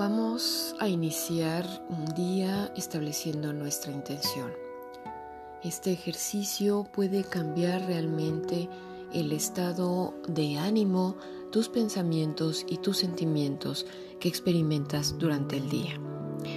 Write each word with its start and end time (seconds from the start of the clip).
Vamos 0.00 0.74
a 0.78 0.88
iniciar 0.88 1.66
un 1.90 2.06
día 2.14 2.72
estableciendo 2.74 3.52
nuestra 3.52 3.92
intención. 3.92 4.50
Este 5.62 5.92
ejercicio 5.92 6.86
puede 6.90 7.22
cambiar 7.22 7.84
realmente 7.84 8.70
el 9.12 9.30
estado 9.30 10.14
de 10.26 10.56
ánimo, 10.56 11.16
tus 11.52 11.68
pensamientos 11.68 12.64
y 12.66 12.78
tus 12.78 12.96
sentimientos 12.96 13.84
que 14.20 14.30
experimentas 14.30 15.18
durante 15.18 15.58
el 15.58 15.68
día. 15.68 16.00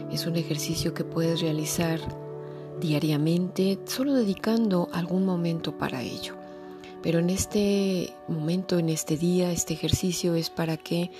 Es 0.10 0.26
un 0.26 0.38
ejercicio 0.38 0.94
que 0.94 1.04
puedes 1.04 1.42
realizar 1.42 2.00
diariamente, 2.80 3.78
solo 3.84 4.14
dedicando 4.14 4.88
algún 4.94 5.26
momento 5.26 5.78
para 5.78 6.02
ello. 6.02 6.38
Pero 7.02 7.20
en 7.20 7.30
este 7.30 8.16
momento, 8.30 8.80
en 8.80 8.88
este 8.88 9.18
día, 9.18 9.52
este 9.52 9.74
ejercicio 9.74 10.34
es 10.36 10.50
para 10.50 10.78
que 10.78 11.12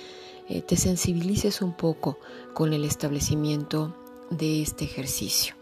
eh, 0.48 0.62
te 0.62 0.76
sensibilices 0.76 1.62
un 1.62 1.72
poco 1.72 2.18
con 2.52 2.72
el 2.72 2.84
establecimiento 2.84 3.94
de 4.30 4.62
este 4.62 4.84
ejercicio. 4.84 5.54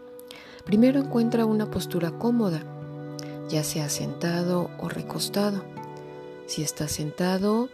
Primero 0.65 0.99
encuentra 0.99 1.45
una 1.45 1.69
postura 1.69 2.17
cómoda, 2.17 2.63
ya 3.49 3.63
sea 3.63 3.89
sentado 3.89 4.69
o 4.79 4.89
recostado. 4.89 5.63
Si 6.45 6.63
estás 6.63 6.91
sentado, 6.91 7.69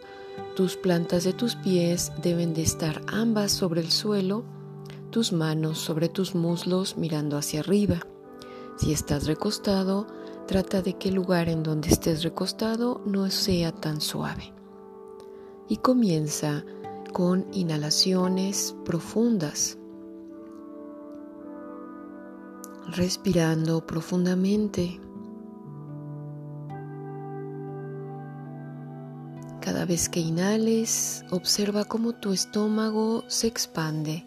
tus 0.55 0.76
plantas 0.76 1.23
de 1.23 1.34
tus 1.34 1.55
pies 1.55 2.12
deben 2.22 2.54
de 2.54 2.62
estar 2.63 3.02
ambas 3.08 3.52
sobre 3.52 3.82
el 3.82 3.91
suelo, 3.91 4.44
tus 5.12 5.32
manos 5.34 5.80
sobre 5.80 6.10
tus 6.10 6.35
muslos 6.35 6.98
mirando 6.98 7.38
hacia 7.38 7.62
arriba. 7.62 7.99
Si 8.77 8.94
estás 8.94 9.27
recostado, 9.27 10.07
trata 10.48 10.82
de 10.82 10.94
que 10.94 11.10
el 11.10 11.16
lugar 11.16 11.49
en 11.49 11.63
donde 11.63 11.90
estés 11.90 12.23
recostado 12.23 13.02
no 13.05 13.30
sea 13.30 13.71
tan 13.71 14.02
suave. 14.02 14.54
Y 15.68 15.77
comienza 15.77 16.63
con 17.12 17.46
inhalaciones 17.54 18.76
profundas, 18.85 19.77
respirando 22.88 23.85
profundamente. 23.85 24.99
Cada 29.60 29.85
vez 29.85 30.10
que 30.10 30.20
inhales, 30.20 31.24
observa 31.29 31.85
cómo 31.85 32.13
tu 32.13 32.34
estómago 32.34 33.23
se 33.27 33.48
expande 33.48 34.23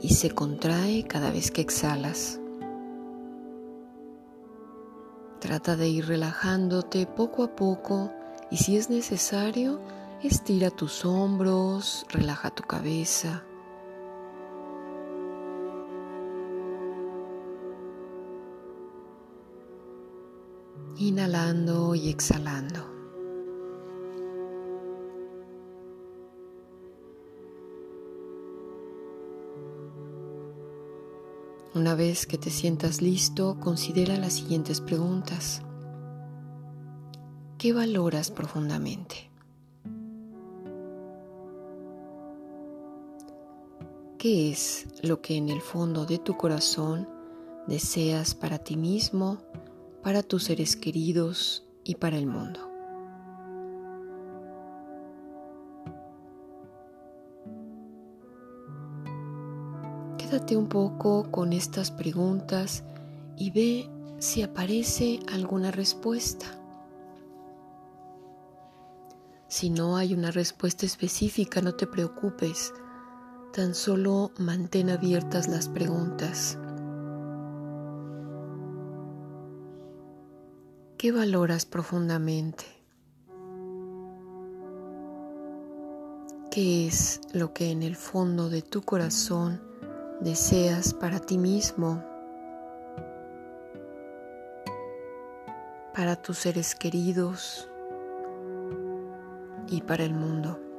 y 0.00 0.14
se 0.14 0.30
contrae 0.30 1.04
cada 1.04 1.30
vez 1.30 1.50
que 1.50 1.60
exhalas. 1.60 2.38
Trata 5.40 5.76
de 5.76 5.88
ir 5.88 6.06
relajándote 6.06 7.06
poco 7.06 7.42
a 7.42 7.56
poco 7.56 8.10
y 8.50 8.58
si 8.58 8.76
es 8.76 8.90
necesario, 8.90 9.80
Estira 10.22 10.70
tus 10.70 11.04
hombros, 11.04 12.06
relaja 12.08 12.54
tu 12.54 12.62
cabeza. 12.62 13.42
Inhalando 20.96 21.96
y 21.96 22.08
exhalando. 22.08 22.86
Una 31.74 31.96
vez 31.96 32.26
que 32.26 32.38
te 32.38 32.50
sientas 32.50 33.02
listo, 33.02 33.58
considera 33.58 34.16
las 34.18 34.34
siguientes 34.34 34.80
preguntas. 34.80 35.62
¿Qué 37.58 37.72
valoras 37.72 38.30
profundamente? 38.30 39.31
¿Qué 44.22 44.52
es 44.52 44.86
lo 45.02 45.20
que 45.20 45.36
en 45.36 45.48
el 45.48 45.60
fondo 45.60 46.06
de 46.06 46.16
tu 46.18 46.36
corazón 46.36 47.08
deseas 47.66 48.36
para 48.36 48.58
ti 48.58 48.76
mismo, 48.76 49.38
para 50.00 50.22
tus 50.22 50.44
seres 50.44 50.76
queridos 50.76 51.66
y 51.82 51.96
para 51.96 52.18
el 52.18 52.28
mundo? 52.28 52.60
Quédate 60.18 60.56
un 60.56 60.68
poco 60.68 61.28
con 61.32 61.52
estas 61.52 61.90
preguntas 61.90 62.84
y 63.36 63.50
ve 63.50 63.90
si 64.20 64.42
aparece 64.42 65.18
alguna 65.32 65.72
respuesta. 65.72 66.46
Si 69.48 69.68
no 69.68 69.96
hay 69.96 70.14
una 70.14 70.30
respuesta 70.30 70.86
específica, 70.86 71.60
no 71.60 71.74
te 71.74 71.88
preocupes 71.88 72.72
Tan 73.52 73.74
solo 73.74 74.30
mantén 74.38 74.88
abiertas 74.88 75.46
las 75.46 75.68
preguntas. 75.68 76.56
¿Qué 80.96 81.12
valoras 81.12 81.66
profundamente? 81.66 82.64
¿Qué 86.50 86.86
es 86.86 87.20
lo 87.34 87.52
que 87.52 87.70
en 87.70 87.82
el 87.82 87.94
fondo 87.94 88.48
de 88.48 88.62
tu 88.62 88.80
corazón 88.80 89.60
deseas 90.22 90.94
para 90.94 91.20
ti 91.20 91.36
mismo, 91.36 92.02
para 95.94 96.16
tus 96.16 96.38
seres 96.38 96.74
queridos 96.74 97.68
y 99.68 99.82
para 99.82 100.04
el 100.04 100.14
mundo? 100.14 100.71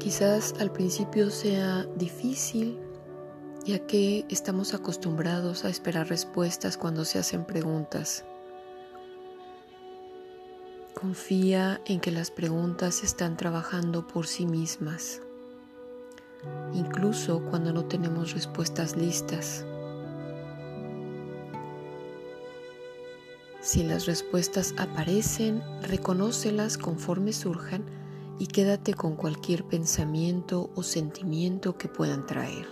Quizás 0.00 0.54
al 0.58 0.72
principio 0.72 1.28
sea 1.28 1.84
difícil, 1.94 2.80
ya 3.66 3.86
que 3.86 4.24
estamos 4.30 4.72
acostumbrados 4.72 5.66
a 5.66 5.68
esperar 5.68 6.08
respuestas 6.08 6.78
cuando 6.78 7.04
se 7.04 7.18
hacen 7.18 7.44
preguntas. 7.44 8.24
Confía 10.98 11.82
en 11.84 12.00
que 12.00 12.12
las 12.12 12.30
preguntas 12.30 13.04
están 13.04 13.36
trabajando 13.36 14.06
por 14.06 14.26
sí 14.26 14.46
mismas, 14.46 15.20
incluso 16.72 17.42
cuando 17.50 17.70
no 17.70 17.84
tenemos 17.84 18.32
respuestas 18.32 18.96
listas. 18.96 19.66
Si 23.60 23.82
las 23.82 24.06
respuestas 24.06 24.74
aparecen, 24.78 25.62
reconócelas 25.82 26.78
conforme 26.78 27.34
surjan 27.34 27.99
y 28.40 28.46
quédate 28.46 28.94
con 28.94 29.16
cualquier 29.16 29.64
pensamiento 29.64 30.70
o 30.74 30.82
sentimiento 30.82 31.76
que 31.76 31.88
puedan 31.88 32.24
traer. 32.24 32.66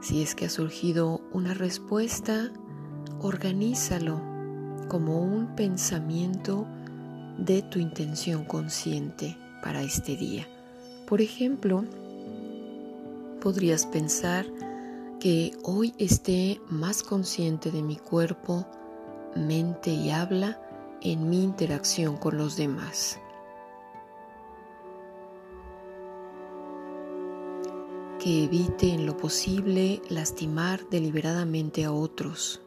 Si 0.00 0.22
es 0.22 0.34
que 0.34 0.46
ha 0.46 0.50
surgido 0.50 1.20
una 1.30 1.52
respuesta, 1.52 2.50
organízalo 3.20 4.18
como 4.88 5.20
un 5.20 5.54
pensamiento 5.54 6.66
de 7.36 7.60
tu 7.60 7.78
intención 7.78 8.46
consciente 8.46 9.36
para 9.62 9.82
este 9.82 10.16
día. 10.16 10.46
Por 11.12 11.20
ejemplo, 11.20 11.84
podrías 13.42 13.84
pensar 13.84 14.46
que 15.20 15.52
hoy 15.62 15.92
esté 15.98 16.58
más 16.70 17.02
consciente 17.02 17.70
de 17.70 17.82
mi 17.82 17.96
cuerpo, 17.96 18.66
mente 19.36 19.90
y 19.90 20.08
habla 20.08 20.58
en 21.02 21.28
mi 21.28 21.42
interacción 21.42 22.16
con 22.16 22.38
los 22.38 22.56
demás. 22.56 23.20
Que 28.18 28.44
evite 28.44 28.94
en 28.94 29.04
lo 29.04 29.14
posible 29.18 30.00
lastimar 30.08 30.88
deliberadamente 30.88 31.84
a 31.84 31.92
otros. 31.92 32.62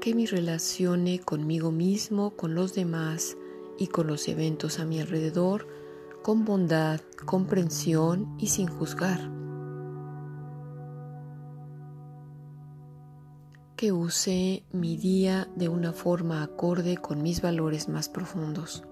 Que 0.00 0.14
me 0.14 0.26
relacione 0.26 1.18
conmigo 1.18 1.72
mismo, 1.72 2.36
con 2.36 2.54
los 2.54 2.72
demás, 2.72 3.36
y 3.78 3.88
con 3.88 4.06
los 4.06 4.28
eventos 4.28 4.78
a 4.78 4.84
mi 4.84 5.00
alrededor 5.00 5.66
con 6.26 6.44
bondad, 6.44 7.00
comprensión 7.24 8.34
y 8.36 8.48
sin 8.48 8.66
juzgar. 8.66 9.30
Que 13.76 13.92
use 13.92 14.64
mi 14.72 14.96
día 14.96 15.46
de 15.54 15.68
una 15.68 15.92
forma 15.92 16.42
acorde 16.42 16.96
con 16.96 17.22
mis 17.22 17.42
valores 17.42 17.88
más 17.88 18.08
profundos. 18.08 18.82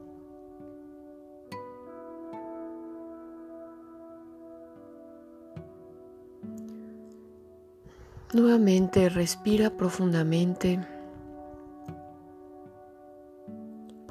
Nuevamente 8.32 9.08
respira 9.08 9.76
profundamente 9.76 10.78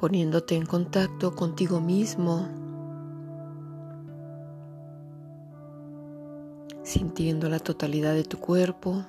poniéndote 0.04 0.54
en 0.54 0.66
contacto 0.66 1.34
contigo 1.34 1.80
mismo, 1.80 2.46
sintiendo 6.82 7.48
la 7.48 7.58
totalidad 7.58 8.12
de 8.12 8.24
tu 8.24 8.38
cuerpo 8.38 9.02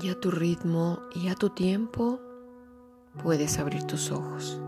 y 0.00 0.08
a 0.08 0.18
tu 0.18 0.30
ritmo 0.30 1.00
y 1.14 1.28
a 1.28 1.34
tu 1.34 1.50
tiempo 1.50 2.18
puedes 3.22 3.58
abrir 3.58 3.82
tus 3.82 4.10
ojos. 4.10 4.58